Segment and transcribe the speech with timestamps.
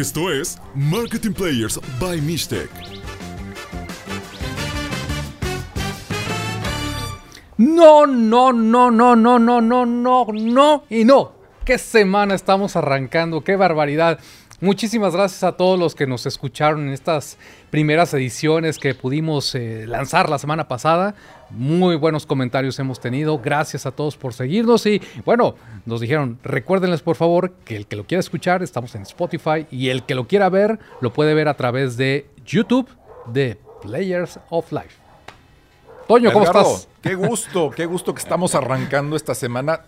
[0.00, 2.70] Esto es Marketing Players by Mistec.
[7.58, 11.32] No, no, no, no, no, no, no, no, no y no.
[11.66, 13.44] ¿Qué semana estamos arrancando?
[13.44, 14.18] ¡Qué barbaridad!
[14.62, 17.36] Muchísimas gracias a todos los que nos escucharon en estas
[17.70, 21.16] primeras ediciones que pudimos eh, lanzar la semana pasada.
[21.50, 23.40] Muy buenos comentarios hemos tenido.
[23.40, 24.86] Gracias a todos por seguirnos.
[24.86, 29.02] Y bueno, nos dijeron, recuérdenles por favor que el que lo quiera escuchar, estamos en
[29.02, 29.66] Spotify.
[29.68, 32.88] Y el que lo quiera ver, lo puede ver a través de YouTube
[33.26, 34.94] de Players of Life.
[36.06, 36.88] Toño, ¿cómo estás?
[37.00, 39.80] Qué gusto, qué gusto que estamos arrancando esta semana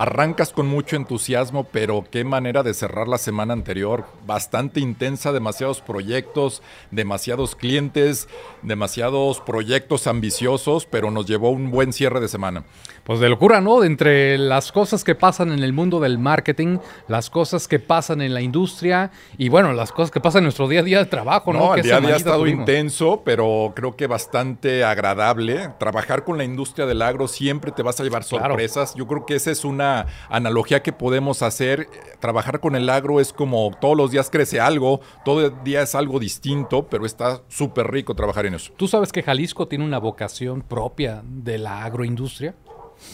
[0.00, 4.06] Arrancas con mucho entusiasmo, pero qué manera de cerrar la semana anterior.
[4.26, 8.26] Bastante intensa, demasiados proyectos, demasiados clientes,
[8.62, 12.64] demasiados proyectos ambiciosos, pero nos llevó un buen cierre de semana.
[13.04, 13.84] Pues de locura, ¿no?
[13.84, 18.32] Entre las cosas que pasan en el mundo del marketing, las cosas que pasan en
[18.32, 21.52] la industria y bueno, las cosas que pasan en nuestro día a día de trabajo,
[21.52, 21.58] ¿no?
[21.58, 25.72] no el día a día ha estado intenso, pero creo que bastante agradable.
[25.78, 28.94] Trabajar con la industria del agro siempre te vas a llevar sorpresas.
[28.94, 29.89] Yo creo que esa es una
[30.28, 31.88] analogía que podemos hacer.
[32.20, 35.94] Trabajar con el agro es como todos los días crece algo, todo el día es
[35.94, 38.72] algo distinto, pero está súper rico trabajar en eso.
[38.76, 42.54] ¿Tú sabes que Jalisco tiene una vocación propia de la agroindustria?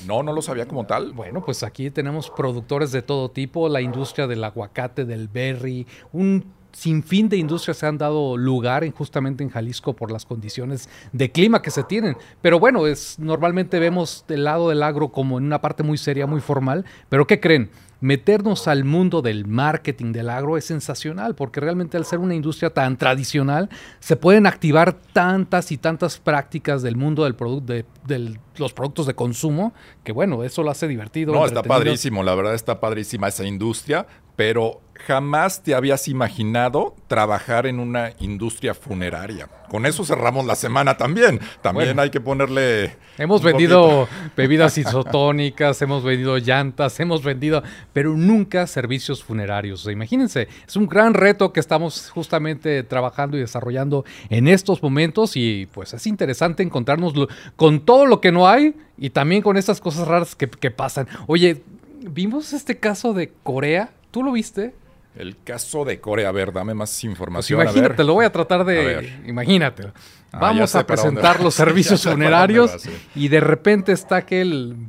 [0.06, 1.12] No, no lo sabía como tal.
[1.12, 6.52] Bueno, pues aquí tenemos productores de todo tipo, la industria del aguacate, del berry, un
[6.76, 10.90] sin fin de industrias se han dado lugar en, justamente en Jalisco por las condiciones
[11.10, 12.18] de clima que se tienen.
[12.42, 16.26] Pero bueno, es, normalmente vemos del lado del agro como en una parte muy seria,
[16.26, 16.84] muy formal.
[17.08, 17.70] Pero ¿qué creen?
[18.00, 22.70] meternos al mundo del marketing del agro es sensacional, porque realmente al ser una industria
[22.70, 28.72] tan tradicional, se pueden activar tantas y tantas prácticas del mundo del producto, de, los
[28.72, 29.72] productos de consumo,
[30.04, 31.32] que bueno, eso lo hace divertido.
[31.32, 34.06] No, está padrísimo, la verdad está padrísima esa industria,
[34.36, 39.48] pero jamás te habías imaginado trabajar en una industria funeraria.
[39.68, 41.40] Con eso cerramos la semana también.
[41.60, 42.96] También hay que ponerle.
[43.18, 49.86] Hemos vendido bebidas isotónicas, hemos vendido llantas, hemos vendido, pero nunca servicios funerarios.
[49.86, 55.66] imagínense, es un gran reto que estamos justamente trabajando y desarrollando en estos momentos y
[55.72, 57.14] pues es interesante encontrarnos
[57.56, 61.08] con todo lo que no hay y también con estas cosas raras que, que pasan.
[61.26, 61.62] Oye,
[62.10, 64.74] vimos este caso de Corea ¿Tú lo viste?
[65.14, 67.58] El caso de Corea, a ver, dame más información.
[67.58, 69.14] Pues imagínate, lo voy a tratar de.
[69.26, 69.92] imagínate.
[70.32, 74.88] Ah, Vamos a presentar los servicios funerarios y de repente está aquel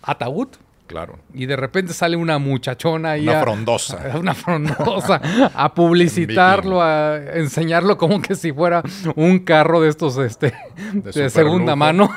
[0.00, 0.48] ataúd.
[0.86, 1.18] Claro.
[1.32, 3.26] Y de repente sale una muchachona ahí.
[3.26, 3.98] Una frondosa.
[4.18, 5.20] Una frondosa.
[5.54, 8.82] a publicitarlo, a enseñarlo como que si fuera
[9.16, 10.52] un carro de estos este,
[10.92, 12.10] de, segunda mano.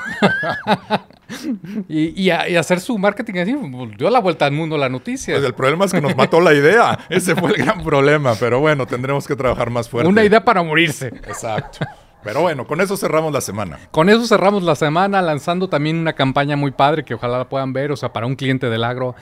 [1.88, 5.35] y, hacer su marketing así, pues, dio la vuelta al mundo la noticia.
[5.35, 7.00] Pues el problema es que nos mató la idea.
[7.09, 8.35] Ese fue el gran problema.
[8.35, 10.09] Pero bueno, tendremos que trabajar más fuerte.
[10.09, 11.07] Una idea para morirse.
[11.07, 11.85] Exacto.
[12.23, 13.79] Pero bueno, con eso cerramos la semana.
[13.91, 17.73] Con eso cerramos la semana, lanzando también una campaña muy padre que ojalá la puedan
[17.73, 19.16] ver, o sea, para un cliente del agro,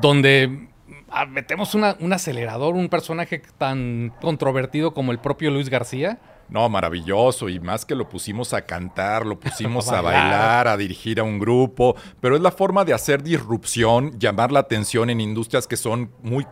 [0.00, 0.68] donde
[1.10, 6.18] ah, metemos un acelerador, un personaje tan controvertido como el propio Luis García
[6.54, 7.48] no, maravilloso.
[7.48, 11.40] Y más que lo pusimos a cantar, lo pusimos a bailar, a dirigir a un
[11.40, 11.96] grupo.
[12.20, 16.46] Pero es la forma de hacer disrupción, llamar la atención en industrias que son muy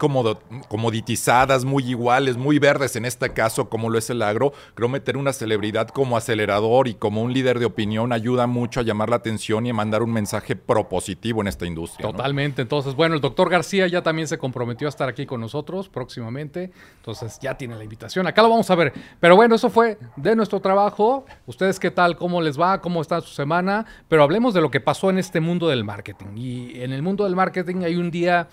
[0.69, 4.53] comoditizadas, muy iguales, muy verdes en este caso, como lo es el agro.
[4.75, 8.83] Creo meter una celebridad como acelerador y como un líder de opinión ayuda mucho a
[8.83, 12.11] llamar la atención y a mandar un mensaje propositivo en esta industria.
[12.11, 12.61] Totalmente.
[12.61, 16.73] Entonces, bueno, el doctor García ya también se comprometió a estar aquí con nosotros próximamente.
[16.97, 18.27] Entonces, ya tiene la invitación.
[18.27, 18.93] Acá lo vamos a ver.
[19.21, 21.25] Pero bueno, eso fue de nuestro trabajo.
[21.47, 22.17] ¿Ustedes qué tal?
[22.17, 22.81] ¿Cómo les va?
[22.81, 23.87] ¿Cómo está su semana?
[24.09, 26.37] Pero hablemos de lo que pasó en este mundo del marketing.
[26.37, 28.49] Y en el mundo del marketing hay un día,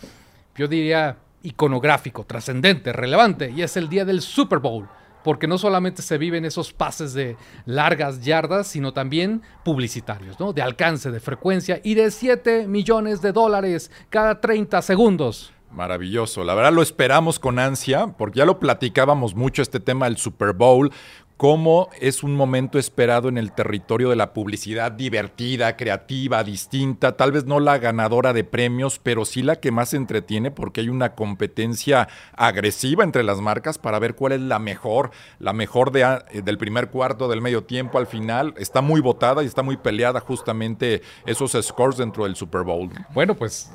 [0.56, 4.88] yo diría, iconográfico, trascendente, relevante, y es el día del Super Bowl.
[5.24, 7.36] Porque no solamente se viven esos pases de
[7.66, 10.54] largas yardas, sino también publicitarios, ¿no?
[10.54, 15.54] De alcance, de frecuencia y de 7 millones de dólares cada 30 segundos.
[15.72, 16.44] Maravilloso.
[16.44, 20.54] La verdad lo esperamos con ansia, porque ya lo platicábamos mucho este tema del Super
[20.54, 20.92] Bowl,
[21.40, 27.32] cómo es un momento esperado en el territorio de la publicidad divertida, creativa, distinta, tal
[27.32, 31.16] vez no la ganadora de premios, pero sí la que más entretiene porque hay una
[31.16, 36.02] competencia agresiva entre las marcas para ver cuál es la mejor, la mejor de,
[36.32, 38.54] eh, del primer cuarto, del medio tiempo al final.
[38.58, 42.90] Está muy votada y está muy peleada justamente esos scores dentro del Super Bowl.
[43.14, 43.72] Bueno, pues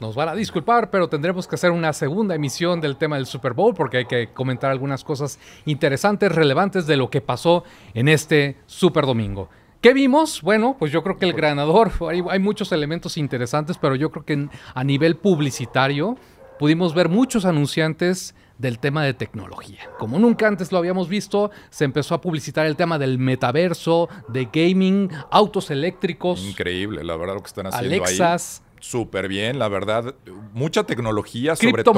[0.00, 3.52] nos van a disculpar, pero tendremos que hacer una segunda emisión del tema del Super
[3.52, 7.64] Bowl porque hay que comentar algunas cosas interesantes, relevantes de lo que pasó
[7.94, 9.48] en este Super Domingo.
[9.84, 10.40] ¿Qué vimos?
[10.40, 14.48] Bueno, pues yo creo que el ganador, hay, muchos elementos interesantes, pero yo creo que
[14.74, 16.16] a nivel publicitario,
[16.58, 19.90] pudimos ver muchos anunciantes del tema de tecnología.
[19.98, 24.48] Como nunca antes lo habíamos visto, se empezó a publicitar el tema del metaverso, de
[24.50, 26.42] gaming, autos eléctricos.
[26.42, 28.63] Increíble, la verdad, lo que están haciendo Alexas.
[28.84, 30.14] Súper bien, la verdad.
[30.52, 31.94] Mucha tecnología, sobre todo.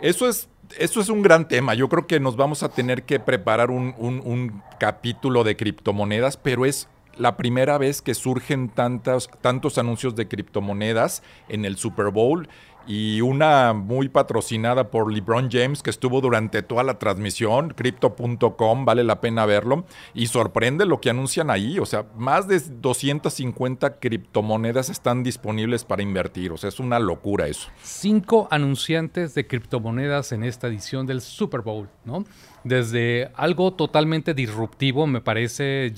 [0.00, 1.74] Eso es, eso es un gran tema.
[1.74, 6.36] Yo creo que nos vamos a tener que preparar un, un- un capítulo de criptomonedas,
[6.36, 12.06] pero es la primera vez que surgen tantas, tantos anuncios de criptomonedas en el Super
[12.10, 12.48] Bowl
[12.86, 19.04] y una muy patrocinada por LeBron James que estuvo durante toda la transmisión, crypto.com, vale
[19.04, 19.84] la pena verlo
[20.14, 26.02] y sorprende lo que anuncian ahí, o sea, más de 250 criptomonedas están disponibles para
[26.02, 27.68] invertir, o sea, es una locura eso.
[27.82, 32.24] cinco anunciantes de criptomonedas en esta edición del Super Bowl, ¿no?
[32.64, 35.92] Desde algo totalmente disruptivo, me parece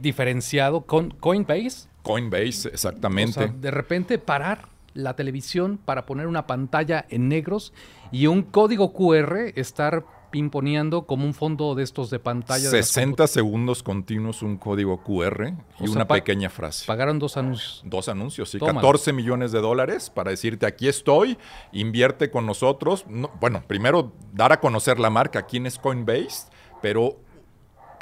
[0.00, 1.88] diferenciado con Coinbase.
[2.02, 3.32] Coinbase, O exactamente.
[3.34, 7.72] sea, de repente parar la televisión para poner una pantalla en negros
[8.10, 10.04] y un código QR estar
[10.34, 12.70] imponiendo como un fondo de estos de pantalla.
[12.70, 15.48] de las 60 segundos continuos, un código QR
[15.80, 16.86] y O sea, una pequeña frase.
[16.86, 17.82] Pagaron dos anuncios.
[17.84, 18.80] Dos anuncios, sí, Tómala.
[18.80, 21.38] 14 millones de dólares para decirte aquí estoy,
[21.72, 23.04] invierte con nosotros.
[23.08, 26.48] No, bueno, primero dar a conocer la marca, quién es Coinbase,
[26.80, 27.18] pero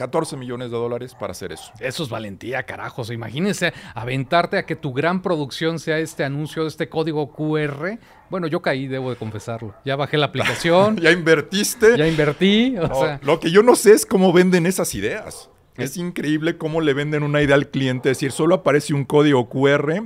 [0.01, 1.71] 14 millones de dólares para hacer eso.
[1.79, 3.11] Eso es valentía, carajos.
[3.11, 7.99] Imagínense aventarte a que tu gran producción sea este anuncio, este código QR.
[8.31, 9.75] Bueno, yo caí, debo de confesarlo.
[9.85, 11.99] Ya bajé la aplicación, ¿Ya invertiste?
[11.99, 12.79] ya invertí.
[12.79, 15.51] O No, sea, lo que yo no sé es cómo venden esas ideas.
[15.77, 18.11] Es increíble cómo le venden una idea al cliente.
[18.11, 20.03] Es decir, solo aparece un código QR,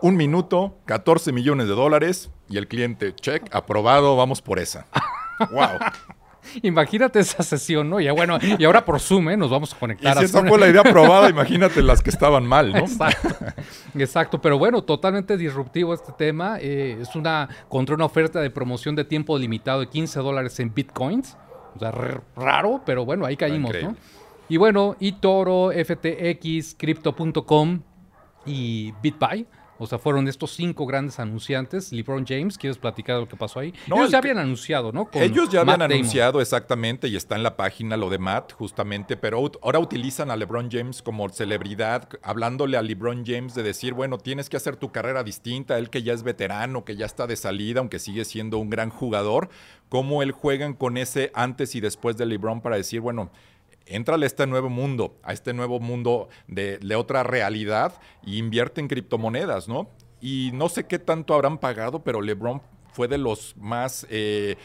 [0.00, 4.86] un minuto, 14 millones de dólares y el cliente, check, aprobado, vamos por esa.
[5.50, 5.68] wow.
[6.62, 8.00] Imagínate esa sesión, ¿no?
[8.00, 9.36] Ya bueno, y ahora por Zoom, ¿eh?
[9.36, 10.12] Nos vamos a Y conectar.
[10.16, 10.48] si a esa Zoom.
[10.48, 12.78] fue la idea aprobada, imagínate las que estaban mal, ¿no?
[12.78, 13.28] Exacto.
[13.96, 16.58] Exacto, pero bueno, totalmente disruptivo este tema.
[16.60, 20.72] Eh, es una contra una oferta de promoción de tiempo limitado de 15 dólares en
[20.74, 21.36] bitcoins.
[21.76, 21.92] O sea,
[22.36, 23.96] raro, pero bueno, ahí caímos, ¿no?
[24.48, 27.80] Y bueno, eToro, FTX, Crypto.com
[28.46, 29.46] y BitBuy.
[29.78, 31.92] O sea, fueron estos cinco grandes anunciantes.
[31.92, 33.74] LeBron James, ¿quieres platicar de lo que pasó ahí?
[33.88, 35.06] No, Ellos el ya habían anunciado, ¿no?
[35.06, 35.92] Con Ellos ya habían Damon.
[35.96, 40.36] anunciado exactamente y está en la página lo de Matt, justamente, pero ahora utilizan a
[40.36, 44.92] LeBron James como celebridad, hablándole a LeBron James de decir, bueno, tienes que hacer tu
[44.92, 48.58] carrera distinta, él que ya es veterano, que ya está de salida, aunque sigue siendo
[48.58, 49.48] un gran jugador,
[49.88, 53.30] cómo él juegan con ese antes y después de LeBron para decir, bueno,
[53.86, 58.80] Éntrale a este nuevo mundo, a este nuevo mundo de, de otra realidad y invierte
[58.80, 59.88] en criptomonedas, ¿no?
[60.20, 62.62] Y no sé qué tanto habrán pagado, pero LeBron
[62.94, 64.56] fue de los más eh,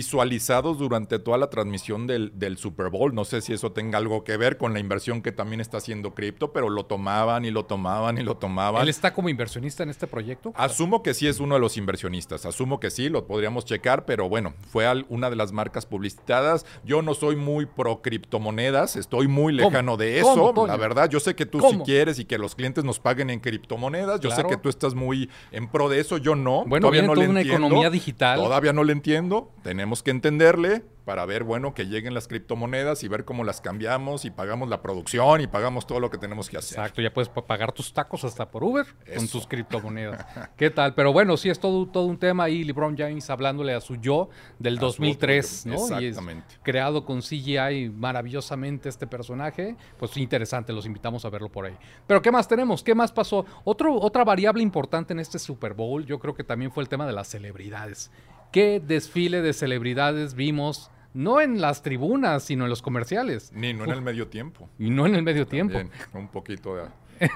[0.00, 3.14] visualizados durante toda la transmisión del, del Super Bowl.
[3.14, 6.14] No sé si eso tenga algo que ver con la inversión que también está haciendo
[6.14, 8.82] cripto, pero lo tomaban y lo tomaban y lo tomaban.
[8.82, 10.52] ¿Él está como inversionista en este proyecto?
[10.56, 14.28] Asumo que sí es uno de los inversionistas, asumo que sí, lo podríamos checar, pero
[14.28, 16.66] bueno, fue al- una de las marcas publicitadas.
[16.84, 19.70] Yo no soy muy pro criptomonedas, estoy muy ¿Cómo?
[19.70, 21.08] lejano de ¿Cómo, eso, la verdad.
[21.08, 21.84] Yo sé que tú sí ¿Cómo?
[21.84, 24.48] quieres y que los clientes nos paguen en criptomonedas, yo Claro.
[24.48, 26.64] sé que tú estás muy en pro de eso, yo no.
[26.66, 28.38] Bueno, todavía no le una entiendo, economía digital.
[28.38, 33.08] Todavía no le entiendo, tenemos que entenderle para ver, bueno, que lleguen las criptomonedas y
[33.08, 36.58] ver cómo las cambiamos y pagamos la producción y pagamos todo lo que tenemos que
[36.58, 36.78] hacer.
[36.80, 38.84] Exacto, ya puedes pa- pagar tus tacos hasta por Uber
[39.16, 40.26] con tus criptomonedas.
[40.56, 40.94] ¿Qué tal?
[40.94, 44.28] Pero bueno, sí es todo, todo un tema ahí, LeBron James hablándole a su yo
[44.58, 46.00] del A su 2003, otro ¿no?
[46.00, 46.56] Y es exactamente.
[46.64, 51.76] creado con CGI maravillosamente este personaje, pues interesante, los invitamos a verlo por ahí.
[52.08, 52.82] Pero ¿qué más tenemos?
[52.82, 53.46] ¿Qué más pasó?
[53.62, 57.06] Otro, otra variable importante en este Super Bowl, yo creo que también fue el tema
[57.06, 58.10] de las celebridades.
[58.50, 60.90] ¿Qué desfile de celebridades vimos?
[61.16, 63.50] No en las tribunas, sino en los comerciales.
[63.54, 64.68] Ni no en el medio tiempo.
[64.78, 65.78] Y no en el medio tiempo.
[66.12, 66.82] Un poquito de...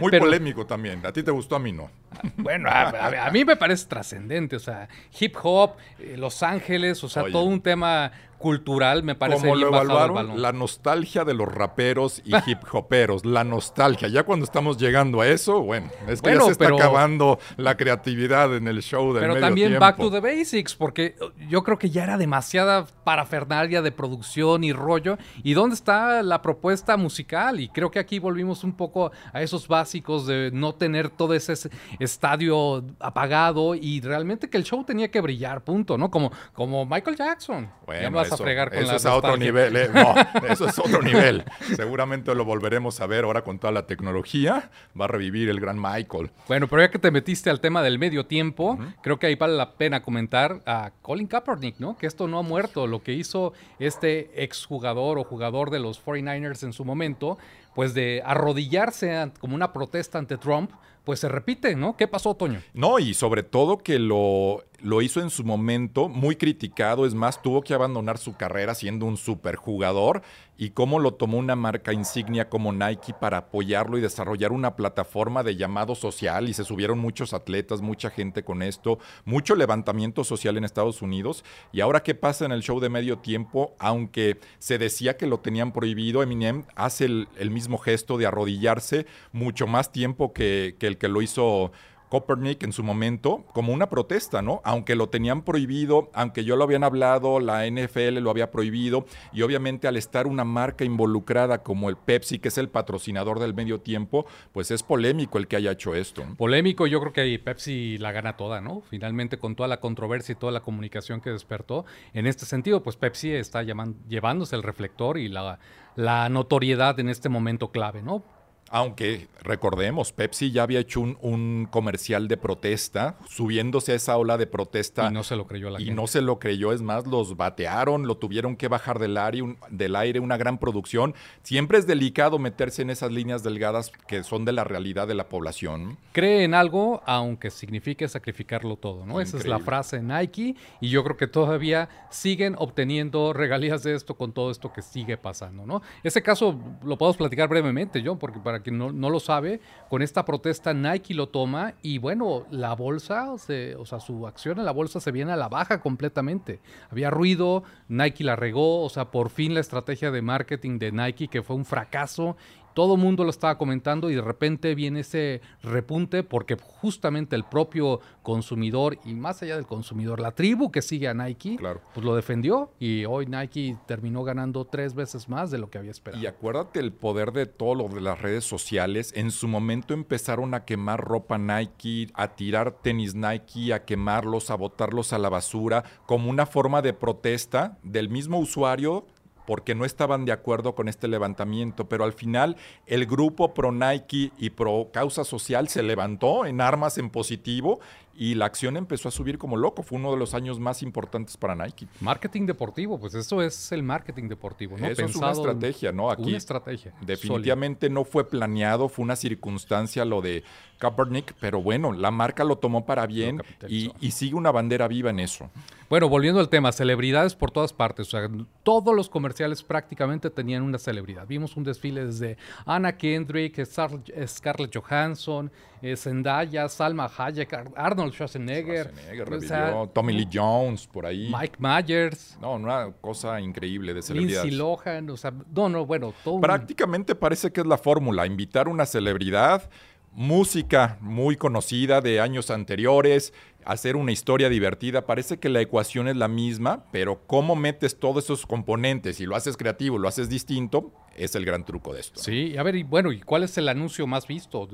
[0.00, 1.04] Muy Pero- polémico también.
[1.04, 1.90] A ti te gustó, a mí no.
[2.38, 4.88] Bueno, a, a- a mí me parece trascendente, o sea,
[5.20, 7.32] hip hop, eh, Los Ángeles, o sea, Oye.
[7.32, 10.42] todo un tema cultural me parece Como bien lo bajado el evaluaron, balón.
[10.42, 13.24] la nostalgia de los raperos y hip hoperos.
[13.24, 14.08] La nostalgia.
[14.08, 17.38] Ya cuando estamos llegando a eso, bueno, es que Bueno, ya se está pero- acabando
[17.56, 19.84] la creatividad en el show del Pero medio también tiempo.
[19.84, 21.16] back to the basics, porque
[21.48, 25.18] yo creo que ya era demasiada parafernalia de producción y rollo.
[25.42, 27.60] ¿Y dónde está la propuesta musical?
[27.60, 31.54] Y creo que aquí volvimos un poco a esos básicos de no tener todo ese
[31.98, 36.10] estadio apagado y realmente que el show tenía que brillar, punto, ¿no?
[36.10, 37.68] Como, como Michael Jackson.
[37.86, 39.76] Bueno, vas eso, a fregar con eso la es a otro nivel.
[39.76, 39.90] eh.
[39.92, 40.14] No,
[40.48, 41.44] eso es otro nivel.
[41.76, 44.70] Seguramente lo volveremos a ver ahora con toda la tecnología.
[44.98, 46.30] Va a revivir el gran Michael.
[46.46, 49.56] Bueno, pero ya que te metiste al tema del medio tiempo, creo que ahí vale
[49.56, 51.96] la pena comentar a Colin Kaepernick, ¿no?
[51.96, 52.86] Que esto no ha muerto.
[52.86, 57.38] Lo que hizo este exjugador o jugador de los 49ers en su momento,
[57.74, 60.70] pues de arrodillarse como una protesta ante Trump
[61.08, 61.96] pues se repite, ¿no?
[61.96, 62.60] ¿Qué pasó, Toño?
[62.74, 67.40] No, y sobre todo que lo, lo hizo en su momento, muy criticado, es más,
[67.40, 70.20] tuvo que abandonar su carrera siendo un superjugador
[70.58, 75.44] y cómo lo tomó una marca insignia como Nike para apoyarlo y desarrollar una plataforma
[75.44, 80.56] de llamado social y se subieron muchos atletas, mucha gente con esto, mucho levantamiento social
[80.56, 81.44] en Estados Unidos.
[81.72, 85.38] Y ahora qué pasa en el show de medio tiempo, aunque se decía que lo
[85.38, 91.08] tenían prohibido, Eminem hace el, mismo gesto de arrodillarse mucho más tiempo que el que
[91.08, 91.70] lo hizo
[92.08, 94.60] Copernic en su momento como una protesta, ¿no?
[94.64, 99.42] Aunque lo tenían prohibido, aunque yo lo habían hablado, la NFL lo había prohibido y
[99.42, 103.80] obviamente al estar una marca involucrada como el Pepsi, que es el patrocinador del medio
[103.80, 106.24] tiempo, pues es polémico el que haya hecho esto.
[106.36, 108.82] Polémico, yo creo que Pepsi la gana toda, ¿no?
[108.88, 111.84] Finalmente con toda la controversia y toda la comunicación que despertó,
[112.14, 115.58] en este sentido, pues Pepsi está llevándose el reflector y la,
[115.96, 118.22] la notoriedad en este momento clave, ¿no?
[118.70, 124.36] Aunque recordemos, Pepsi ya había hecho un, un, comercial de protesta, subiéndose a esa ola
[124.36, 125.08] de protesta.
[125.08, 126.00] Y no se lo creyó la y gente.
[126.00, 129.58] no se lo creyó, es más, los batearon, lo tuvieron que bajar del aire, un,
[129.70, 131.14] del aire, una gran producción.
[131.42, 135.28] Siempre es delicado meterse en esas líneas delgadas que son de la realidad de la
[135.28, 135.96] población.
[136.12, 139.20] Cree en algo, aunque signifique sacrificarlo todo, ¿no?
[139.20, 139.28] Increíble.
[139.28, 144.14] Esa es la frase Nike, y yo creo que todavía siguen obteniendo regalías de esto
[144.14, 145.82] con todo esto que sigue pasando, ¿no?
[146.02, 150.02] Ese caso lo podemos platicar brevemente, John, porque para quien no, no, lo sabe, con
[150.02, 154.64] esta protesta Nike lo toma y bueno, la bolsa, se, o sea, su acción en
[154.64, 156.60] la bolsa se viene a la baja completamente.
[156.90, 161.28] Había ruido, Nike la regó, o sea, por fin la estrategia de marketing de Nike
[161.28, 162.36] que fue un fracaso
[162.78, 167.42] todo el mundo lo estaba comentando y de repente viene ese repunte porque justamente el
[167.42, 171.80] propio consumidor y más allá del consumidor, la tribu que sigue a Nike, claro.
[171.92, 175.90] pues lo defendió y hoy Nike terminó ganando tres veces más de lo que había
[175.90, 176.22] esperado.
[176.22, 179.12] Y acuérdate el poder de todo lo de las redes sociales.
[179.16, 184.54] En su momento empezaron a quemar ropa Nike, a tirar tenis Nike, a quemarlos, a
[184.54, 189.04] botarlos a la basura, como una forma de protesta del mismo usuario
[189.48, 194.30] porque no estaban de acuerdo con este levantamiento, pero al final el grupo pro Nike
[194.36, 197.80] y pro causa social se levantó en armas en positivo
[198.20, 199.84] y la acción empezó a subir como loco.
[199.84, 201.86] Fue uno de los años más importantes para Nike.
[202.00, 204.86] Marketing deportivo, pues eso es el marketing deportivo, ¿no?
[204.86, 206.10] Eso Pensado es una estrategia, ¿no?
[206.10, 206.92] Aquí una estrategia.
[207.00, 207.94] Definitivamente sólida.
[207.94, 210.42] no fue planeado, fue una circunstancia lo de
[210.78, 215.10] Kaepernick, pero bueno, la marca lo tomó para bien y, y, sigue una bandera viva
[215.10, 215.50] en eso.
[215.90, 218.08] Bueno, volviendo al tema, celebridades por todas partes.
[218.08, 218.28] O sea,
[218.62, 221.26] todos los comerciales prácticamente tenían una celebridad.
[221.26, 229.32] Vimos un desfile desde Anna Kendrick, Scarlett Johansson, eh, Zendaya, Salma Hayek, Arnold Schwarzenegger, Schwarzenegger
[229.32, 231.32] o sea, Tommy Lee Jones, por ahí.
[231.32, 232.36] Mike Myers.
[232.40, 234.44] No, una cosa increíble de celebridades.
[234.44, 236.40] Lindsay Lohan, o sea, no, no, bueno, todo.
[236.40, 237.18] Prácticamente un...
[237.18, 239.68] parece que es la fórmula, invitar una celebridad,
[240.12, 243.32] música muy conocida de años anteriores,
[243.64, 245.06] hacer una historia divertida.
[245.06, 249.36] Parece que la ecuación es la misma, pero cómo metes todos esos componentes y lo
[249.36, 252.20] haces creativo, lo haces distinto, es el gran truco de esto.
[252.20, 254.68] Sí, a ver, y bueno, ¿y cuál es el anuncio más visto?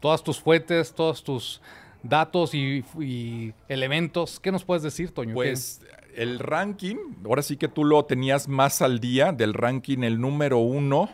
[0.00, 1.62] Todas tus fuentes, todos tus
[2.02, 4.40] datos y, y, elementos.
[4.40, 5.34] ¿Qué nos puedes decir, Toño?
[5.34, 5.98] Pues ¿Qué?
[6.18, 10.58] el ranking, ahora sí que tú lo tenías más al día del ranking, el número
[10.58, 11.08] uno.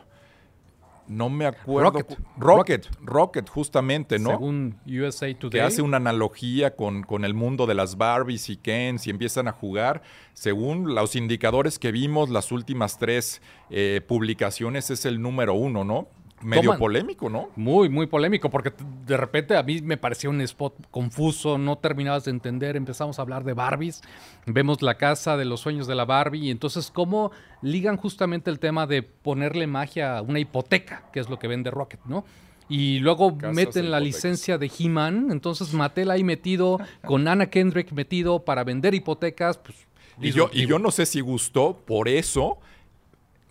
[1.07, 1.91] No me acuerdo.
[1.91, 2.19] Rocket.
[2.38, 4.31] Rocket, Rocket, justamente, ¿no?
[4.31, 5.50] Según USA Today.
[5.50, 9.47] Que hace una analogía con, con, el mundo de las Barbies y Kens y empiezan
[9.47, 10.00] a jugar.
[10.33, 16.09] Según los indicadores que vimos, las últimas tres eh, publicaciones es el número uno, ¿no?
[16.45, 16.79] Medio Toman.
[16.79, 17.49] polémico, ¿no?
[17.57, 18.73] Muy, muy polémico, porque
[19.07, 23.23] de repente a mí me parecía un spot confuso, no terminabas de entender, empezamos a
[23.23, 24.03] hablar de Barbies,
[24.47, 27.33] vemos la casa de los sueños de la Barbie, y entonces cómo
[27.63, 31.71] ligan justamente el tema de ponerle magia a una hipoteca, que es lo que vende
[31.71, 32.25] Rocket, ¿no?
[32.69, 34.03] Y luego Casas meten la hipotecas.
[34.03, 39.77] licencia de He-Man, entonces Mattel ahí metido, con Anna Kendrick metido para vender hipotecas, pues...
[40.21, 42.59] Y yo, y yo no sé si gustó por eso,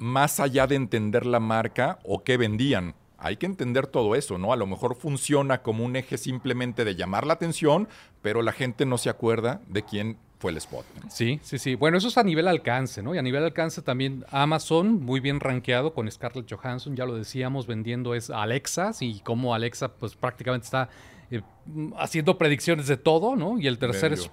[0.03, 2.93] más allá de entender la marca o qué vendían.
[3.17, 4.51] Hay que entender todo eso, ¿no?
[4.51, 7.87] A lo mejor funciona como un eje simplemente de llamar la atención,
[8.21, 10.85] pero la gente no se acuerda de quién fue el spot.
[11.09, 11.75] Sí, sí, sí.
[11.75, 13.15] Bueno, eso es a nivel alcance, ¿no?
[13.15, 17.65] Y a nivel alcance también Amazon, muy bien rankeado con Scarlett Johansson, ya lo decíamos,
[17.65, 20.89] vendiendo es Alexa, y como Alexa pues prácticamente está
[21.37, 23.57] eh, mm, haciendo predicciones de todo, ¿no?
[23.59, 24.29] Y el tercer es...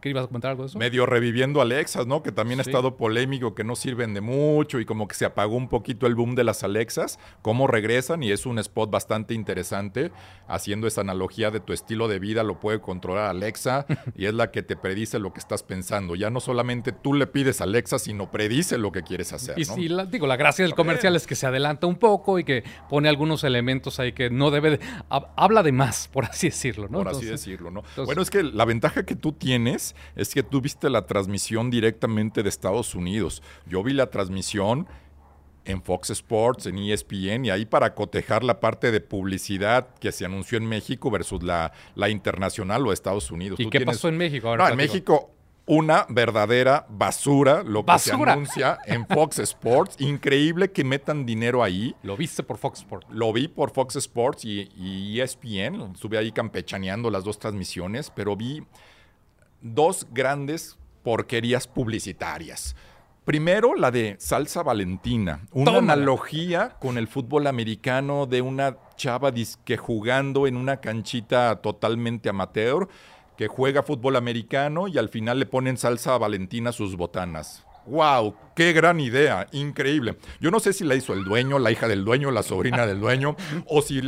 [0.00, 0.78] ¿Qué ibas a comentar algo de eso?
[0.78, 2.22] Medio reviviendo Alexas, ¿no?
[2.22, 5.56] Que también ha estado polémico, que no sirven de mucho y como que se apagó
[5.56, 7.18] un poquito el boom de las Alexas.
[7.42, 10.12] Cómo regresan y es un spot bastante interesante,
[10.48, 14.50] haciendo esa analogía de tu estilo de vida, lo puede controlar Alexa y es la
[14.50, 16.14] que te predice lo que estás pensando.
[16.14, 19.64] Ya no solamente tú le pides a Alexa, sino predice lo que quieres hacer, Y,
[19.64, 19.78] ¿no?
[19.78, 22.62] y la- digo, la gracia del comercial es que se adelanta un poco y que
[22.88, 24.80] pone algunos elementos ahí que no debe de...
[25.10, 26.98] hab- habla de más, por así decirlo, ¿no?
[26.98, 27.80] por así decirlo, ¿no?
[27.80, 31.70] entonces- bueno, es que la ventaja que tú tienes es que tú viste la transmisión
[31.70, 33.42] directamente de Estados Unidos.
[33.66, 34.86] Yo vi la transmisión
[35.66, 40.26] en Fox Sports, en ESPN, y ahí para cotejar la parte de publicidad que se
[40.26, 43.58] anunció en México versus la, la internacional o Estados Unidos.
[43.58, 44.48] ¿Y Tú qué tienes- pasó en México?
[44.48, 44.76] A ver, no, en.
[44.76, 45.30] México
[45.66, 49.96] una verdadera basura lo que se anuncia en Fox Sports.
[49.98, 51.94] Increíble que metan dinero ahí.
[52.02, 53.06] Lo viste por Fox Sports.
[53.10, 55.92] Lo vi por Fox Sports y, y ESPN.
[55.94, 58.62] Estuve ahí campechaneando las dos transmisiones, pero vi
[59.62, 62.76] dos grandes porquerías publicitarias.
[63.24, 65.94] Primero, la de Salsa Valentina, una Tómala.
[65.94, 72.86] analogía con el fútbol americano de una chava disque jugando en una canchita totalmente amateur,
[73.36, 77.64] que juega fútbol americano y al final le ponen salsa Valentina a sus botanas.
[77.86, 78.34] ¡Wow!
[78.56, 79.46] ¡Qué gran idea!
[79.52, 80.16] Increíble.
[80.40, 83.00] Yo no sé si la hizo el dueño, la hija del dueño, la sobrina del
[83.00, 83.36] dueño,
[83.66, 84.00] o si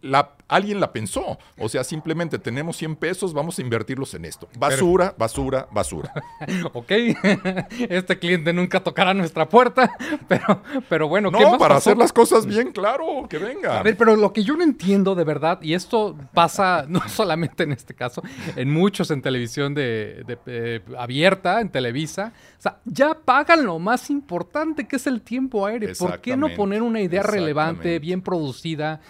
[0.00, 1.38] la, alguien la pensó.
[1.58, 4.48] O sea, simplemente tenemos 100 pesos, vamos a invertirlos en esto.
[4.58, 6.12] Basura, basura, basura.
[6.72, 6.90] ok,
[7.88, 9.92] este cliente nunca tocará nuestra puerta,
[10.28, 11.90] pero, pero bueno, ¿qué No, más para pasó?
[11.90, 13.78] hacer las cosas bien, claro, que venga.
[13.78, 17.64] A ver, pero lo que yo no entiendo de verdad, y esto pasa no solamente
[17.64, 18.22] en este caso,
[18.56, 23.78] en muchos en televisión de, de, eh, abierta, en Televisa, o sea, ya pagan lo
[23.78, 25.92] más importante que es el tiempo aéreo.
[25.98, 29.00] ¿Por qué no poner una idea relevante, bien producida?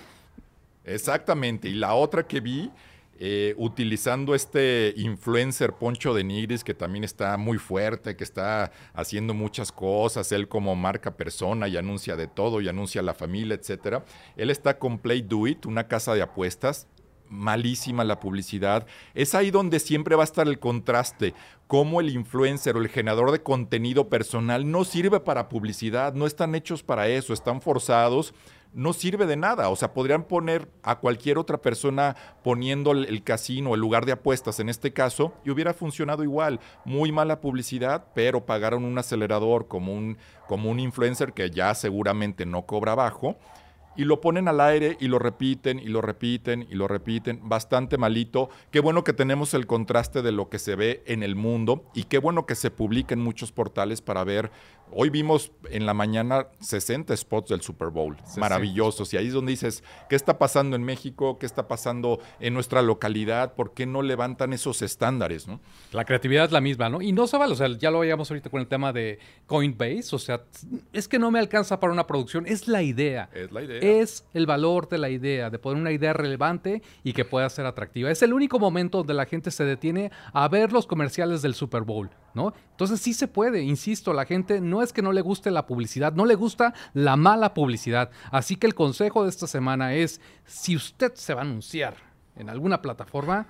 [0.88, 1.68] Exactamente.
[1.68, 2.70] Y la otra que vi,
[3.20, 9.34] eh, utilizando este influencer Poncho de Nigris, que también está muy fuerte, que está haciendo
[9.34, 14.04] muchas cosas, él como marca persona y anuncia de todo, y anuncia la familia, etcétera.
[14.36, 16.86] Él está con Play Do It, una casa de apuestas.
[17.30, 18.86] Malísima la publicidad.
[19.14, 21.34] Es ahí donde siempre va a estar el contraste.
[21.66, 26.54] Cómo el influencer o el generador de contenido personal no sirve para publicidad, no están
[26.54, 28.32] hechos para eso, están forzados
[28.72, 29.68] no sirve de nada.
[29.68, 34.60] O sea, podrían poner a cualquier otra persona poniendo el, casino, el lugar de apuestas
[34.60, 36.60] en este caso, y hubiera funcionado igual.
[36.84, 42.46] Muy mala publicidad, pero pagaron un acelerador como un, como un influencer que ya seguramente
[42.46, 43.36] no cobra bajo.
[43.96, 47.40] Y lo ponen al aire y lo repiten y lo repiten y lo repiten.
[47.42, 48.48] Bastante malito.
[48.70, 52.04] Qué bueno que tenemos el contraste de lo que se ve en el mundo y
[52.04, 54.52] qué bueno que se publica en muchos portales para ver.
[54.92, 58.16] Hoy vimos en la mañana 60 spots del Super Bowl.
[58.24, 58.40] 60.
[58.40, 59.12] Maravillosos.
[59.12, 61.38] Y ahí es donde dices, ¿qué está pasando en México?
[61.38, 63.54] ¿Qué está pasando en nuestra localidad?
[63.54, 65.46] ¿Por qué no levantan esos estándares?
[65.46, 65.60] ¿no?
[65.92, 67.02] La creatividad es la misma, ¿no?
[67.02, 70.14] Y no se vale, o sea, ya lo veíamos ahorita con el tema de Coinbase,
[70.14, 70.42] o sea,
[70.92, 73.28] es que no me alcanza para una producción, es la idea.
[73.32, 73.78] Es la idea.
[73.80, 77.66] Es el valor de la idea, de poner una idea relevante y que pueda ser
[77.66, 78.10] atractiva.
[78.10, 81.82] Es el único momento donde la gente se detiene a ver los comerciales del Super
[81.82, 82.54] Bowl, ¿no?
[82.70, 86.12] Entonces sí se puede, insisto, la gente no es que no le guste la publicidad,
[86.12, 88.10] no le gusta la mala publicidad.
[88.30, 91.96] Así que el consejo de esta semana es, si usted se va a anunciar
[92.36, 93.48] en alguna plataforma,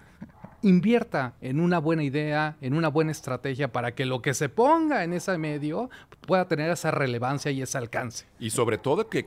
[0.62, 5.04] invierta en una buena idea, en una buena estrategia para que lo que se ponga
[5.04, 5.90] en ese medio
[6.26, 8.24] pueda tener esa relevancia y ese alcance.
[8.40, 9.26] Y sobre todo que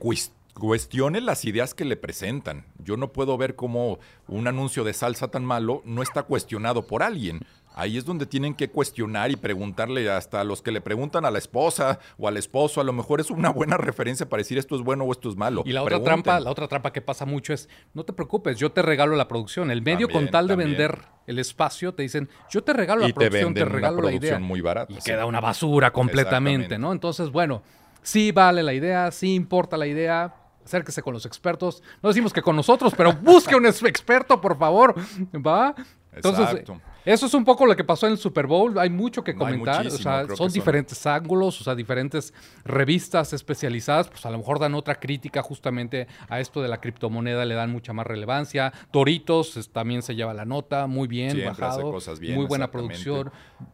[0.55, 2.65] cuestione las ideas que le presentan.
[2.83, 7.03] Yo no puedo ver cómo un anuncio de salsa tan malo no está cuestionado por
[7.03, 7.41] alguien.
[7.73, 11.31] Ahí es donde tienen que cuestionar y preguntarle hasta a los que le preguntan a
[11.31, 12.81] la esposa o al esposo.
[12.81, 15.37] A lo mejor es una buena referencia para decir esto es bueno o esto es
[15.37, 15.63] malo.
[15.65, 16.23] Y la otra Pregunten.
[16.23, 19.27] trampa, la otra trampa que pasa mucho es, no te preocupes, yo te regalo la
[19.27, 19.71] producción.
[19.71, 23.03] El medio También, con tal de vender el espacio te dicen, yo te regalo Y
[23.03, 24.39] la te producción, te, venden una regalo la producción idea.
[24.47, 25.01] muy barata, Y sí.
[25.11, 26.77] queda una basura completamente.
[26.77, 26.91] ¿no?
[26.91, 27.61] Entonces, bueno,
[28.01, 30.35] sí vale la idea, sí importa la idea.
[30.65, 31.81] Acérquese con los expertos.
[32.03, 34.93] No decimos que con nosotros, pero busque un ex- experto, por favor.
[35.35, 35.73] ¿Va?
[36.13, 36.79] Entonces, Exacto.
[37.05, 38.77] Eso es un poco lo que pasó en el Super Bowl.
[38.79, 39.85] Hay mucho que No, comentar.
[39.87, 42.33] o sea, son son- diferentes ángulos, o sea, diferentes
[42.63, 47.45] revistas especializadas, pues a lo mejor dan otra crítica justamente a esto de la criptomoneda,
[47.45, 48.71] le dan mucha más relevancia.
[48.91, 52.69] Toritos es- también se lleva la nota, muy bien Siempre bajado, cosas bien, muy buena
[52.71, 53.31] producción,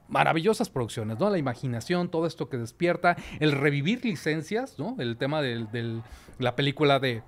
[0.07, 1.29] maravillosas producciones, ¿no?
[1.29, 4.95] La imaginación, todo esto que despierta, el revivir licencias, ¿no?
[4.99, 6.01] El tema de
[6.39, 7.23] la película de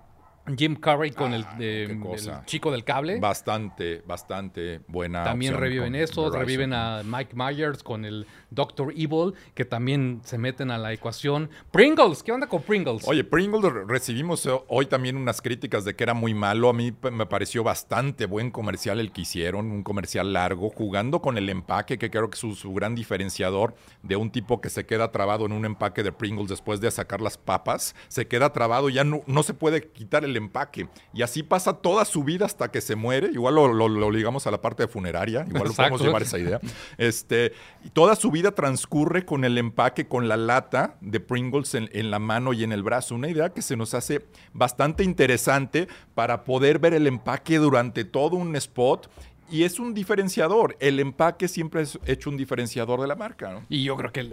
[0.57, 2.43] Jim Carrey con el, Ah, de- el cosa.
[2.45, 3.19] chico del cable.
[3.19, 5.23] Bastante, bastante buena.
[5.23, 10.71] También reviven eso, reviven a Mike Myers con el Doctor Evil, que también se meten
[10.71, 11.49] a la ecuación.
[11.71, 13.07] Pringles, ¿qué onda con Pringles?
[13.07, 16.69] Oye, Pringles re- recibimos eh, hoy también unas críticas de que era muy malo.
[16.69, 21.38] A mí me pareció bastante buen comercial el que hicieron, un comercial largo, jugando con
[21.38, 24.85] el empaque, que creo que es su, su gran diferenciador de un tipo que se
[24.85, 27.95] queda trabado en un empaque de Pringles después de sacar las papas.
[28.07, 30.88] Se queda trabado, ya no, no se puede quitar el empaque.
[31.13, 33.30] Y así pasa toda su vida hasta que se muere.
[33.32, 36.39] Igual lo, lo- lo ligamos a la parte de funeraria, igual lo podemos llevar esa
[36.39, 36.60] idea.
[36.97, 37.54] Este,
[37.86, 42.10] y toda su vida transcurre con el empaque, con la lata de Pringles en, en
[42.12, 43.13] la mano y en el brazo.
[43.15, 48.36] Una idea que se nos hace bastante interesante para poder ver el empaque durante todo
[48.38, 49.10] un spot.
[49.51, 50.77] Y es un diferenciador.
[50.79, 53.51] El empaque siempre es hecho un diferenciador de la marca.
[53.51, 53.65] ¿no?
[53.69, 54.29] Y yo creo que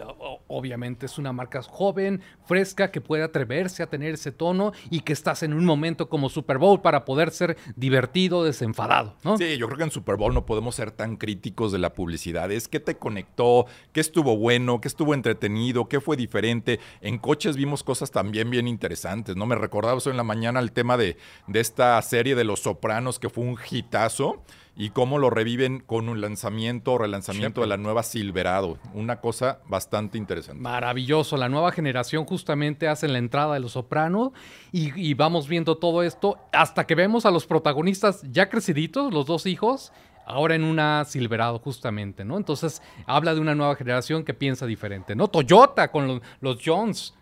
[0.46, 5.12] obviamente es una marca joven, fresca, que puede atreverse a tener ese tono y que
[5.12, 9.38] estás en un momento como Super Bowl para poder ser divertido, desenfadado, ¿no?
[9.38, 12.50] Sí, yo creo que en Super Bowl no podemos ser tan críticos de la publicidad.
[12.50, 16.78] Es qué te conectó, qué estuvo bueno, qué estuvo entretenido, qué fue diferente.
[17.00, 19.46] En coches vimos cosas también bien interesantes, ¿no?
[19.46, 23.18] Me recordaba eso en la mañana el tema de, de esta serie de Los Sopranos
[23.18, 24.42] que fue un hitazo
[24.76, 28.78] y cómo lo reviven con un lanzamiento o relanzamiento de la nueva Silverado.
[28.92, 30.60] Una cosa bastante interesante.
[30.60, 34.32] Maravilloso, la nueva generación justamente hace la entrada de Los Soprano
[34.72, 39.24] y, y vamos viendo todo esto hasta que vemos a los protagonistas ya creciditos, los
[39.24, 39.92] dos hijos,
[40.26, 42.36] ahora en una Silverado justamente, ¿no?
[42.36, 45.28] Entonces habla de una nueva generación que piensa diferente, ¿no?
[45.28, 47.14] Toyota con los, los Jones.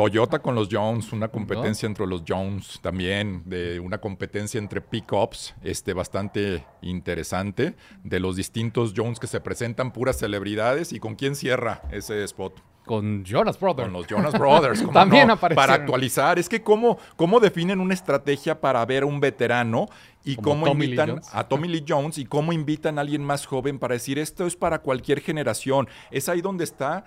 [0.00, 5.54] Toyota con los Jones, una competencia entre los Jones también, de una competencia entre pickups,
[5.62, 11.36] este bastante interesante, de los distintos Jones que se presentan puras celebridades y con quién
[11.36, 12.62] cierra ese spot.
[12.86, 13.88] Con Jonas Brothers.
[13.88, 14.80] Con los Jonas Brothers.
[14.80, 15.34] ¿cómo También no?
[15.34, 15.66] aparecieron.
[15.66, 16.38] Para actualizar.
[16.38, 19.86] Es que cómo, cómo definen una estrategia para ver a un veterano
[20.24, 23.44] y Como cómo Tommy invitan a Tommy Lee Jones y cómo invitan a alguien más
[23.44, 25.88] joven para decir esto es para cualquier generación.
[26.10, 27.04] Es ahí donde está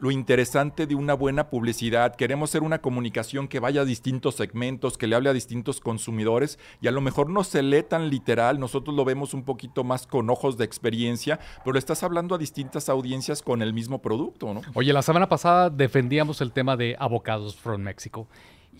[0.00, 2.16] lo interesante de una buena publicidad.
[2.16, 6.58] Queremos ser una comunicación que vaya a distintos segmentos, que le hable a distintos consumidores
[6.80, 10.06] y a lo mejor no se lee tan literal, nosotros lo vemos un poquito más
[10.06, 14.62] con ojos de experiencia, pero estás hablando a distintas audiencias con el mismo producto, ¿no?
[14.74, 18.26] Oye, la semana pasada defendíamos el tema de avocados from Mexico.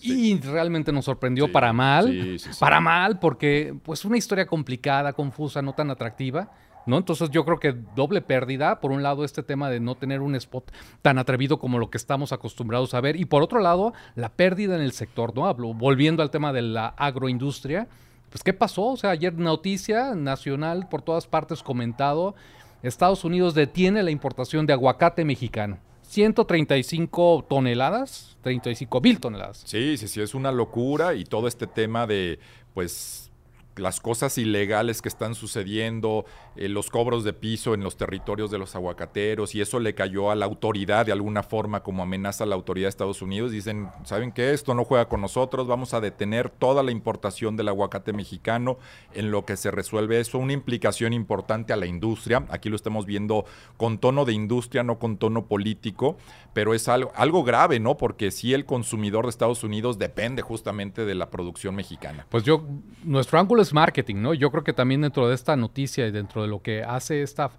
[0.01, 2.07] Y realmente nos sorprendió Sí, para mal.
[2.09, 2.59] sí, sí, sí.
[2.59, 6.51] Para mal, porque pues una historia complicada, confusa, no tan atractiva.
[6.87, 6.99] ¿No?
[6.99, 8.81] Entonces yo creo que doble pérdida.
[8.81, 10.71] Por un lado, este tema de no tener un spot
[11.03, 13.17] tan atrevido como lo que estamos acostumbrados a ver.
[13.17, 15.47] Y por otro lado, la pérdida en el sector, ¿no?
[15.47, 17.89] Hablo, volviendo al tema de la agroindustria.
[18.31, 18.87] Pues, ¿qué pasó?
[18.87, 22.35] O sea, ayer noticia nacional por todas partes comentado.
[22.83, 25.79] Estados Unidos detiene la importación de aguacate mexicano.
[26.03, 29.63] 135 toneladas, 35 mil toneladas.
[29.65, 32.39] Sí, sí, sí, es una locura y todo este tema de,
[32.75, 33.31] pues,
[33.77, 36.25] las cosas ilegales que están sucediendo,
[36.57, 40.31] eh, los cobros de piso en los territorios de los aguacateros y eso le cayó
[40.31, 43.51] a la autoridad de alguna forma como amenaza a la autoridad de Estados Unidos.
[43.51, 44.53] Dicen, ¿saben qué?
[44.53, 48.79] Esto no juega con nosotros, vamos a detener toda la importación del aguacate mexicano
[49.13, 50.39] en lo que se resuelve eso.
[50.39, 52.45] Una implicación importante a la industria.
[52.51, 53.45] Aquí lo estamos viendo
[53.77, 56.17] con tono de industria, no con tono político,
[56.53, 57.97] pero es algo, algo grave, ¿no?
[57.97, 62.27] Porque sí el consumidor de Estados Unidos depende justamente de la producción mexicana.
[62.29, 62.65] Pues yo,
[63.03, 64.33] nuestro ángulo es marketing, ¿no?
[64.35, 67.51] Yo creo que también dentro de esta noticia y dentro de lo que hace esta,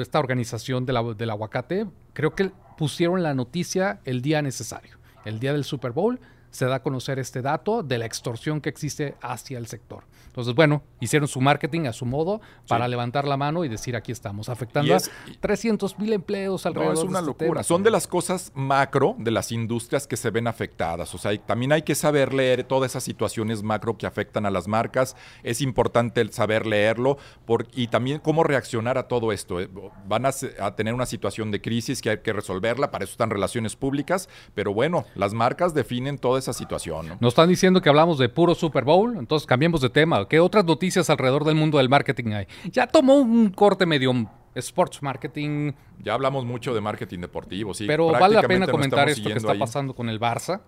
[0.00, 4.98] esta organización de la- del aguacate, creo que pusieron la noticia el día necesario.
[5.24, 8.68] El día del Super Bowl se da a conocer este dato de la extorsión que
[8.68, 10.04] existe hacia el sector.
[10.34, 14.10] Entonces, bueno, hicieron su marketing a su modo para levantar la mano y decir aquí
[14.10, 17.48] estamos, afectando es- a 300 mil empleos alrededor No, es de una este locura.
[17.60, 17.62] tema.
[17.62, 21.14] Son de las cosas macro de las industrias que se ven afectadas.
[21.14, 24.66] O sea, también hay que saber leer todas esas situaciones macro que afectan a las
[24.66, 25.14] marcas.
[25.44, 27.16] Es importante saber leerlo
[27.46, 29.60] por- y también cómo reaccionar a todo esto.
[29.60, 29.68] Eh,
[30.08, 30.32] Van a
[30.74, 32.90] tener una situación de crisis que hay que resolverla.
[32.90, 34.28] Para eso están relaciones públicas.
[34.54, 37.08] Pero bueno, las marcas definen toda esa situación.
[37.08, 37.16] ¿no?
[37.20, 40.23] Nos están diciendo que hablamos de puro Super Bowl, entonces cambiemos de tema.
[40.28, 42.46] ¿Qué otras noticias alrededor del mundo del marketing hay?
[42.70, 44.12] Ya tomó un corte medio
[44.54, 47.86] sports marketing, Ya hablamos mucho de marketing deportivo, sí.
[47.86, 49.58] pero vale la pena comentar esto que está ahí.
[49.58, 50.60] pasando con el Barça.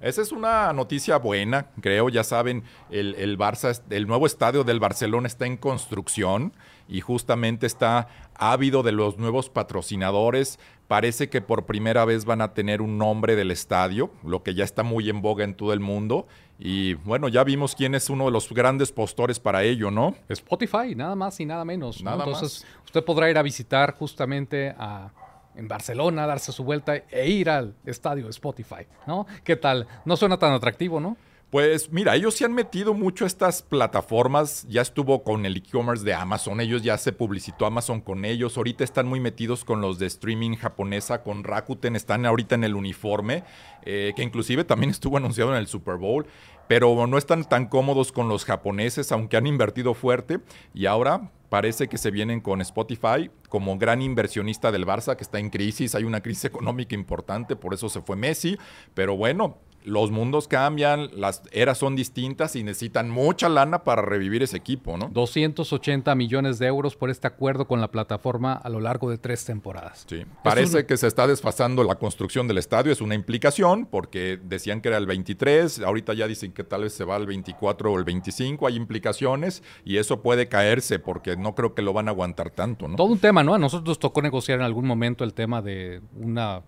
[0.00, 2.08] Esa es una noticia buena, creo.
[2.08, 6.52] Ya saben, el, el Barça, el nuevo estadio del Barcelona está en construcción
[6.88, 10.58] y justamente está ávido de los nuevos patrocinadores.
[10.88, 14.64] Parece que por primera vez van a tener un nombre del estadio, lo que ya
[14.64, 16.26] está muy en boga en todo el mundo.
[16.64, 20.14] Y bueno, ya vimos quién es uno de los grandes postores para ello, ¿no?
[20.28, 22.00] Spotify, nada más y nada menos.
[22.04, 22.12] ¿no?
[22.12, 25.10] Nada Entonces, usted podrá ir a visitar justamente a,
[25.56, 29.26] en Barcelona, darse su vuelta e ir al estadio Spotify, ¿no?
[29.42, 29.88] ¿Qué tal?
[30.04, 31.16] No suena tan atractivo, ¿no?
[31.52, 36.02] Pues mira, ellos se han metido mucho a estas plataformas, ya estuvo con el e-commerce
[36.02, 39.98] de Amazon, ellos ya se publicitó Amazon con ellos, ahorita están muy metidos con los
[39.98, 43.44] de streaming japonesa, con Rakuten, están ahorita en el uniforme,
[43.82, 46.26] eh, que inclusive también estuvo anunciado en el Super Bowl,
[46.68, 50.40] pero no están tan cómodos con los japoneses, aunque han invertido fuerte,
[50.74, 55.38] y ahora parece que se vienen con Spotify como gran inversionista del Barça, que está
[55.38, 58.56] en crisis, hay una crisis económica importante, por eso se fue Messi,
[58.94, 64.42] pero bueno, los mundos cambian, las eras son distintas y necesitan mucha lana para revivir
[64.42, 65.08] ese equipo, ¿no?
[65.12, 69.44] 280 millones de euros por este acuerdo con la plataforma a lo largo de tres
[69.44, 70.04] temporadas.
[70.08, 74.80] Sí, parece que se está desfasando la construcción del estadio, es una implicación, porque decían
[74.80, 77.98] que era el 23, ahorita ya dicen que tal vez se va al 24 o
[77.98, 82.12] el 25, hay implicaciones y eso puede caerse porque no creo que lo van a
[82.12, 82.96] aguantar tanto, ¿no?
[82.96, 83.54] Todo un tema, ¿no?
[83.54, 86.62] A nosotros nos tocó negociar en algún momento el tema de una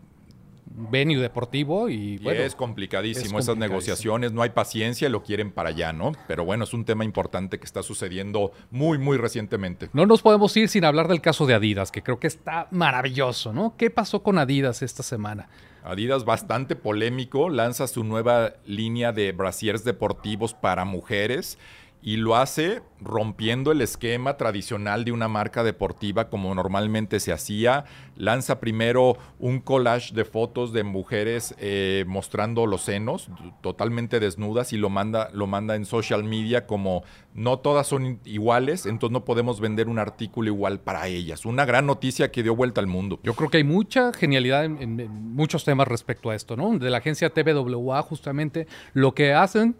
[0.74, 5.68] venue deportivo y, bueno, es complicadísimo esas negociaciones, no hay paciencia y lo quieren para
[5.68, 6.12] allá, ¿no?
[6.26, 9.88] Pero bueno, es un tema importante que está sucediendo muy, muy recientemente.
[9.92, 13.52] No nos podemos ir sin hablar del caso de Adidas, que creo que está maravilloso,
[13.52, 13.74] ¿no?
[13.76, 15.48] ¿Qué pasó con Adidas esta semana?
[15.84, 21.58] Adidas bastante polémico, lanza su nueva línea de brasiers deportivos para mujeres
[22.06, 27.86] y lo hace rompiendo el esquema tradicional de una marca deportiva como normalmente se hacía.
[28.14, 33.30] Lanza primero un collage de fotos de mujeres eh, mostrando los senos
[33.62, 38.84] totalmente desnudas y lo manda, lo manda en social media como no todas son iguales,
[38.84, 41.46] entonces no podemos vender un artículo igual para ellas.
[41.46, 43.18] Una gran noticia que dio vuelta al mundo.
[43.22, 46.78] Yo creo que hay mucha genialidad en, en muchos temas respecto a esto, ¿no?
[46.78, 49.74] De la agencia TVWA justamente lo que hacen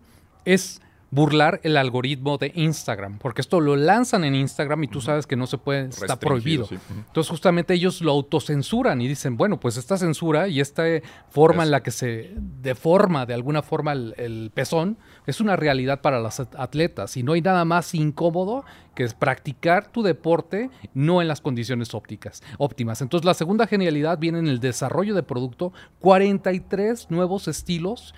[0.47, 0.81] es
[1.15, 5.37] burlar el algoritmo de Instagram, porque esto lo lanzan en Instagram y tú sabes que
[5.37, 6.67] no se puede, está prohibido.
[6.67, 6.77] Sí.
[7.07, 10.83] Entonces justamente ellos lo autocensuran y dicen, bueno, pues esta censura y esta
[11.31, 11.69] forma es.
[11.69, 16.19] en la que se deforma de alguna forma el, el, pezón es una realidad para
[16.19, 18.65] las atletas y no hay nada más incómodo
[18.97, 23.03] que es practicar tu deporte no en las condiciones ópticas, óptimas.
[23.03, 28.15] Entonces la segunda genialidad viene en el desarrollo de producto, 43 nuevos estilos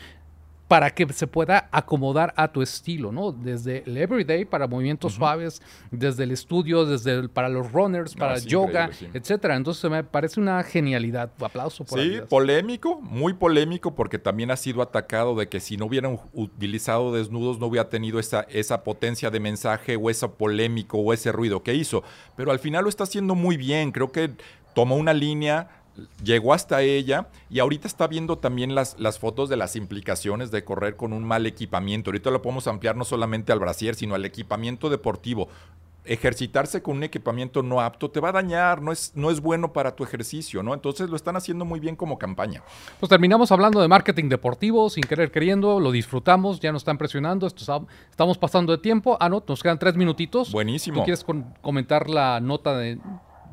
[0.69, 3.31] para que se pueda acomodar a tu estilo, ¿no?
[3.31, 5.19] Desde el everyday para movimientos uh -huh.
[5.19, 9.09] suaves, desde el estudio, desde el, para los runners, para no, yoga, sí.
[9.15, 9.55] etcétera.
[9.55, 11.31] Entonces me parece una genialidad.
[11.41, 12.29] Aplauso por Sí, Adidas.
[12.29, 17.61] polémico, muy polémico, porque también ha sido atacado de que si no hubieran utilizado desnudos
[17.61, 21.75] no hubiera tenido esa, esa potencia de mensaje o esa polémico o ese ruido que
[21.75, 22.03] hizo.
[22.37, 23.93] Pero al final lo está haciendo muy bien.
[23.93, 24.33] Creo que
[24.75, 25.76] tomó una línea
[26.23, 30.65] llegó hasta ella y ahorita está viendo también las, las, fotos de las implicaciones de
[30.65, 32.11] correr con un mal equipamiento.
[32.11, 35.49] Ahorita lo podemos ampliar no solamente al brasier, sino al equipamiento deportivo.
[36.05, 39.73] Ejercitarse con un equipamiento no apto te va a dañar, no es, no es bueno
[39.73, 40.73] para tu ejercicio, ¿no?
[40.73, 42.63] Entonces lo están haciendo muy bien como campaña.
[43.01, 47.49] Pues terminamos hablando de marketing deportivo, sin querer queriendo, lo disfrutamos, ya nos están presionando,
[47.49, 49.17] esto, estamos pasando de tiempo.
[49.19, 50.53] Ah, no, nos quedan tres minutitos.
[50.53, 51.01] Buenísimo.
[51.01, 53.01] ¿Tú quieres con, comentar la nota de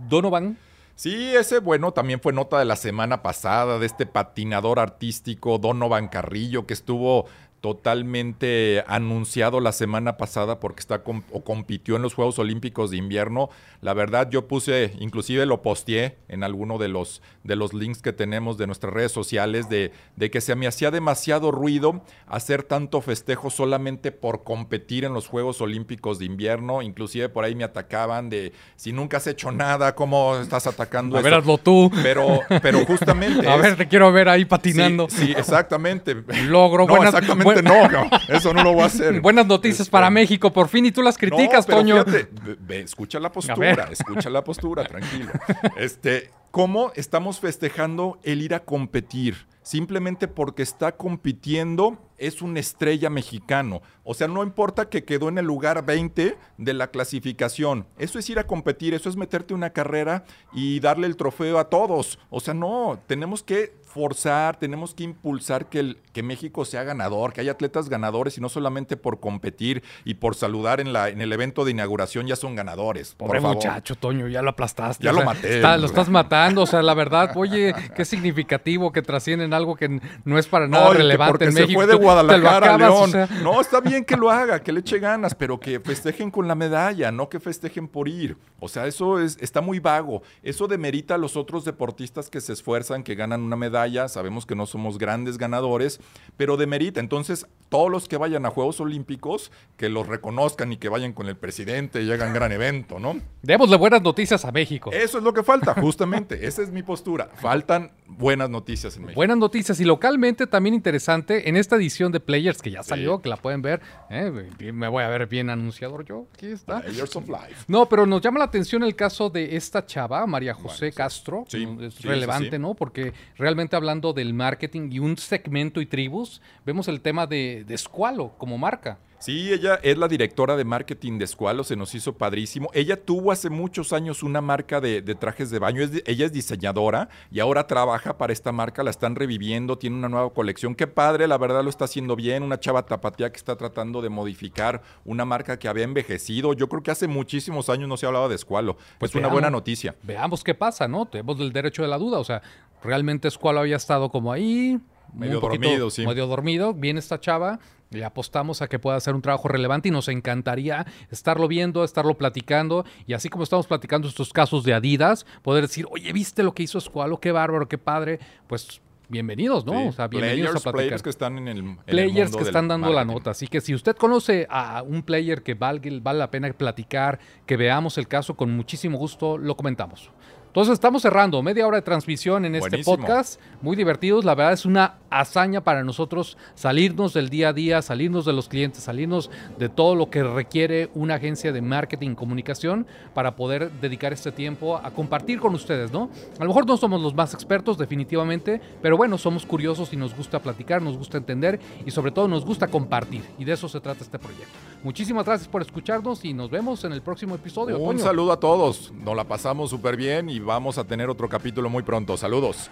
[0.08, 0.58] Donovan?
[0.95, 6.08] Sí, ese bueno también fue nota de la semana pasada de este patinador artístico Donovan
[6.08, 7.25] Carrillo que estuvo
[7.63, 13.49] totalmente anunciado la semana pasada porque está o compitió en los Juegos Olímpicos de Invierno.
[13.80, 18.12] La verdad yo puse, inclusive lo posteé en alguno de los, de los links que
[18.12, 22.99] tenemos de nuestras redes sociales de, de que se me hacía demasiado ruido hacer tanto
[22.99, 26.82] festejo solamente por competir en los Juegos Olímpicos de Invierno.
[26.82, 31.21] Inclusive por ahí me atacaban de si nunca has hecho nada, ¿cómo estás atacando A
[31.21, 31.23] eso?
[31.23, 31.89] ver, hazlo tú.
[32.04, 33.47] Pero, pero justamente...
[33.47, 35.08] A es, ver, te quiero ver ahí patinando.
[35.10, 36.13] Sí, sí exactamente.
[36.49, 39.20] Logro, no, buenas, exactamente no, eso no lo voy a hacer.
[39.22, 42.04] Buenas noticias para México, por fin, y tú las criticas, no, Toño.
[42.06, 45.32] Fíjate, ve, escucha la postura, escucha la postura, tranquilo.
[45.78, 49.48] Este, ¿cómo estamos festejando el ir a competir?
[49.62, 53.81] Simplemente porque está compitiendo es una estrella mexicano.
[54.03, 57.86] O sea, no importa que quedó en el lugar 20 de la clasificación.
[57.97, 61.69] Eso es ir a competir, eso es meterte una carrera y darle el trofeo a
[61.69, 62.19] todos.
[62.29, 67.31] O sea, no, tenemos que forzar, tenemos que impulsar que, el, que México sea ganador,
[67.31, 71.21] que haya atletas ganadores y no solamente por competir y por saludar en, la, en
[71.21, 73.13] el evento de inauguración ya son ganadores.
[73.13, 75.03] Pobre por muchacho, Toño, ya lo aplastaste.
[75.03, 75.55] Ya o sea, lo maté.
[75.57, 80.01] Está, lo estás matando, o sea, la verdad, oye, qué significativo que trascienden algo que
[80.25, 81.79] no es para nada no, relevante en se México.
[81.79, 83.04] fue de Guadalajara, acabas, León.
[83.04, 83.30] o sea.
[83.41, 86.56] No, está bien que lo haga, que le eche ganas, pero que festejen con la
[86.56, 88.38] medalla, no que festejen por ir.
[88.60, 90.21] O sea, eso es, está muy vago.
[90.41, 94.08] Eso demerita a los otros deportistas que se esfuerzan, que ganan una medalla.
[94.08, 95.99] Sabemos que no somos grandes ganadores,
[96.38, 96.99] pero demerita.
[96.99, 101.28] Entonces, todos los que vayan a Juegos Olímpicos, que los reconozcan y que vayan con
[101.28, 103.17] el presidente y hagan gran evento, ¿no?
[103.41, 104.91] Démosle buenas noticias a México.
[104.93, 106.45] Eso es lo que falta, justamente.
[106.45, 107.30] Esa es mi postura.
[107.36, 109.15] Faltan buenas noticias en México.
[109.15, 113.30] Buenas noticias y localmente también interesante en esta edición de Players que ya salió, que
[113.30, 113.82] la pueden ver.
[114.10, 114.32] ¿eh?
[114.73, 116.28] Me voy a ver bien anunciador yo.
[116.34, 116.82] Aquí está.
[116.82, 117.65] Players of Life.
[117.67, 121.45] No, pero nos llama la atención el caso de esta chava, María José Castro.
[121.47, 122.60] Sí, es sí, relevante.
[122.60, 122.73] ¿no?
[122.73, 127.78] Porque realmente hablando del marketing y un segmento y tribus, vemos el tema de, de
[127.78, 128.97] Squalo como marca.
[129.23, 132.69] Sí, ella es la directora de marketing de Squalo, se nos hizo padrísimo.
[132.73, 136.33] Ella tuvo hace muchos años una marca de, de trajes de baño, es ella es
[136.33, 140.75] diseñadora y ahora trabaja para esta marca, la están reviviendo, tiene una nueva colección.
[140.75, 144.09] Qué padre, la verdad lo está haciendo bien, una chava tapatía que está tratando de
[144.09, 146.51] modificar una marca que había envejecido.
[146.51, 148.75] Yo creo que hace muchísimos años no se hablaba de Squalo.
[148.99, 149.95] Pues es una buena noticia.
[150.03, 151.05] Veamos qué pasa, ¿no?
[151.05, 152.19] Tenemos el derecho de la duda.
[152.19, 152.41] O sea,
[152.83, 154.81] realmente Squalo había estado como ahí.
[155.13, 156.06] Medio un poquito dormido, sí.
[156.06, 156.73] Medio dormido.
[156.73, 157.60] Viene esta chava.
[157.89, 162.15] Le apostamos a que pueda hacer un trabajo relevante y nos encantaría estarlo viendo, estarlo
[162.17, 162.86] platicando.
[163.06, 166.63] Y así como estamos platicando estos casos de Adidas, poder decir, oye, ¿viste lo que
[166.63, 167.19] hizo Squalo?
[167.19, 168.19] Qué bárbaro, qué padre.
[168.47, 169.73] Pues bienvenidos, ¿no?
[169.73, 169.88] Sí.
[169.89, 172.38] O sea, bienvenidos players, a platicar players que están en el en el players mundo
[172.39, 173.32] que están dando la nota.
[173.32, 177.58] Así que si usted conoce a un player que valga, vale la pena platicar, que
[177.58, 180.10] veamos el caso, con muchísimo gusto lo comentamos.
[180.54, 184.24] Entonces estamos cerrando media hora de transmisión en este podcast, muy divertidos.
[184.24, 188.50] La verdad es una hazaña para nosotros salirnos del día a día, salirnos de los
[188.50, 192.86] clientes, salirnos de todo lo que requiere una agencia de marketing y comunicación
[193.16, 196.12] para poder dedicar este tiempo a compartir con ustedes, ¿no?
[196.38, 200.16] A lo mejor no somos los más expertos definitivamente, pero bueno, somos curiosos y nos
[200.16, 203.24] gusta platicar, nos gusta entender y sobre todo nos gusta compartir.
[203.39, 204.54] Y de eso se trata este proyecto.
[204.84, 207.80] Muchísimas gracias por escucharnos y nos vemos en el próximo episodio.
[207.80, 208.04] Un Toño.
[208.04, 208.92] saludo a todos.
[208.94, 212.17] Nos la pasamos súper bien y vamos a tener otro capítulo muy pronto.
[212.17, 212.69] Saludos.